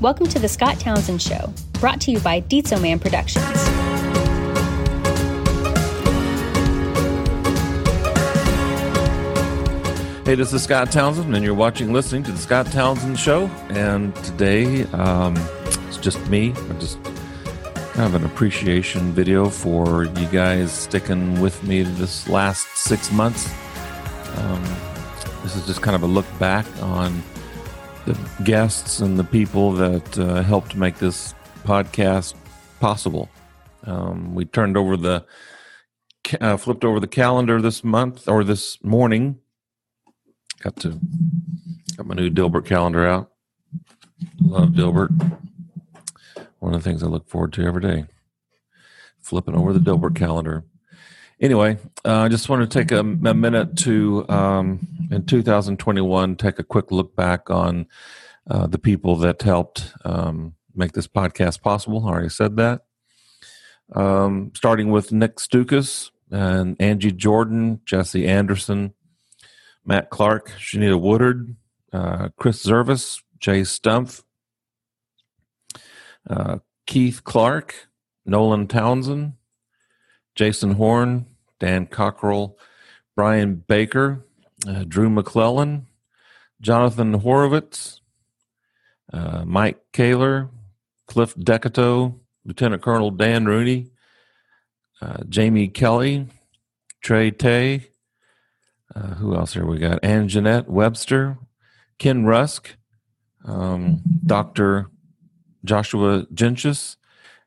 [0.00, 3.44] Welcome to the Scott Townsend Show, brought to you by Dietzo Man Productions.
[10.24, 13.48] Hey, this is Scott Townsend, and you're watching, listening to the Scott Townsend Show.
[13.68, 15.36] And today, um,
[15.86, 16.54] it's just me.
[16.56, 16.98] I'm just
[17.92, 23.52] kind of an appreciation video for you guys sticking with me this last six months.
[24.38, 24.64] Um,
[25.42, 27.22] this is just kind of a look back on
[28.06, 31.34] the guests and the people that uh, helped make this
[31.64, 32.34] podcast
[32.80, 33.28] possible.
[33.84, 35.24] Um, we turned over the,
[36.40, 39.40] uh, flipped over the calendar this month or this morning
[40.60, 41.00] Got to
[41.96, 43.30] got my new Dilbert calendar out.
[44.38, 45.10] Love Dilbert.
[46.58, 48.04] One of the things I look forward to every day.
[49.20, 50.64] Flipping over the Dilbert calendar.
[51.40, 56.58] Anyway, uh, I just want to take a, a minute to, um, in 2021, take
[56.58, 57.86] a quick look back on
[58.50, 62.06] uh, the people that helped um, make this podcast possible.
[62.06, 62.82] I already said that.
[63.94, 68.92] Um, starting with Nick Stukas and Angie Jordan, Jesse Anderson,
[69.84, 71.56] Matt Clark, Shanita Woodard,
[71.90, 74.22] uh, Chris Zervis, Jay Stumpf,
[76.28, 77.88] uh, Keith Clark,
[78.26, 79.32] Nolan Townsend,
[80.34, 81.26] Jason Horn,
[81.60, 82.56] Dan Cockrell,
[83.14, 84.26] Brian Baker,
[84.66, 85.86] uh, Drew McClellan,
[86.60, 88.00] Jonathan Horowitz,
[89.12, 90.50] uh, Mike Kaler,
[91.06, 93.90] Cliff Decato, Lieutenant Colonel Dan Rooney,
[95.00, 96.26] uh, Jamie Kelly,
[97.02, 97.88] Trey Tay,
[98.94, 100.04] uh, who else here we got?
[100.04, 101.38] Ann Jeanette Webster,
[101.98, 102.76] Ken Rusk,
[103.44, 104.90] um, Dr.
[105.64, 106.96] Joshua Genchis,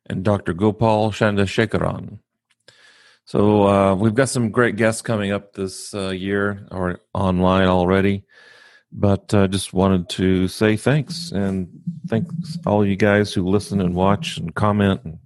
[0.05, 0.53] and Dr.
[0.53, 2.19] Gopal Chandrasekaran.
[3.25, 8.25] So uh, we've got some great guests coming up this uh, year or online already.
[8.91, 11.67] But I uh, just wanted to say thanks and
[12.07, 15.17] thanks all you guys who listen and watch and comment and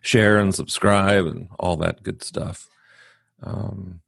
[0.00, 2.68] share and subscribe and all that good stuff.
[3.42, 4.00] Um,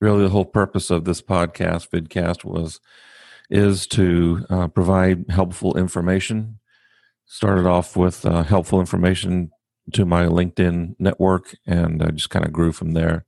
[0.00, 2.80] really the whole purpose of this podcast vidcast was
[3.50, 6.58] is to uh, provide helpful information
[7.26, 9.50] started off with uh, helpful information
[9.92, 13.24] to my linkedin network and I just kind of grew from there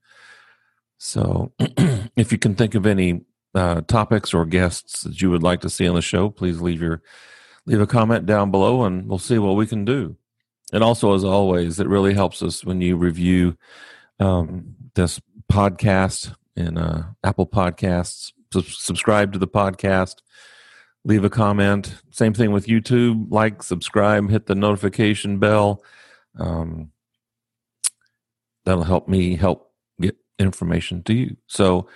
[0.99, 1.53] so
[2.17, 3.23] if you can think of any
[3.55, 6.81] uh, topics or guests that you would like to see on the show please leave
[6.81, 7.03] your
[7.67, 10.17] leave a comment down below and we'll see what we can do
[10.73, 13.57] and also as always it really helps us when you review
[14.21, 15.21] um, this
[15.51, 18.33] podcast in uh, Apple Podcasts.
[18.53, 20.17] subscribe to the podcast.
[21.05, 21.95] Leave a comment.
[22.11, 23.31] Same thing with YouTube.
[23.31, 25.83] Like, subscribe, hit the notification bell.
[26.39, 26.93] Um,
[28.65, 31.37] that'll help me help get information to you.
[31.47, 31.89] So,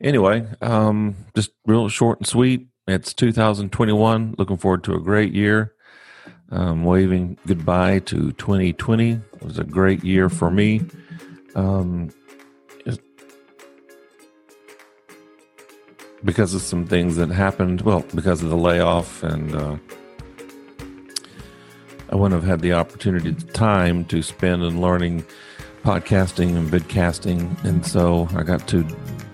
[0.00, 2.68] anyway, um, just real short and sweet.
[2.86, 4.34] It's 2021.
[4.38, 5.74] Looking forward to a great year.
[6.52, 9.12] Um, waving goodbye to 2020.
[9.12, 10.82] It was a great year for me.
[11.54, 12.10] Um,
[16.24, 17.82] because of some things that happened.
[17.82, 19.76] Well, because of the layoff, and uh,
[22.10, 25.24] I wouldn't have had the opportunity, time to spend in learning
[25.84, 28.84] podcasting and vidcasting, and so I got to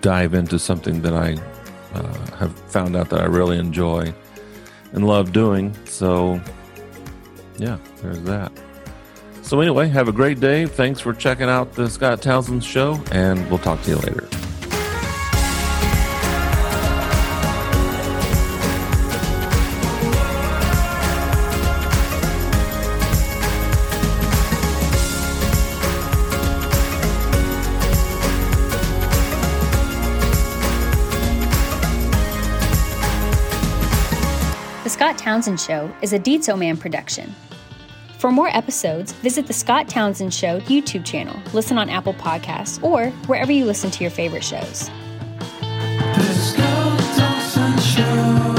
[0.01, 1.37] dive into something that I
[1.93, 4.13] uh, have found out that I really enjoy
[4.93, 5.75] and love doing.
[5.85, 6.39] So,
[7.57, 8.51] yeah, there's that.
[9.41, 10.65] So, anyway, have a great day.
[10.65, 14.27] Thanks for checking out the Scott Townsend Show, and we'll talk to you later.
[34.97, 37.35] Scott Townsend Show is a Dietzo Man production.
[38.17, 43.11] For more episodes, visit the Scott Townsend Show YouTube channel, listen on Apple Podcasts, or
[43.27, 44.89] wherever you listen to your favorite shows.
[45.59, 48.56] The Scott Townsend Show.